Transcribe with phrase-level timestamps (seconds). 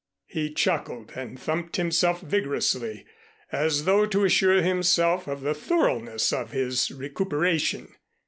[0.25, 3.05] He chuckled and thumped himself vigorously,
[3.51, 7.87] as though to assure himself of the thoroughness of his recuperation.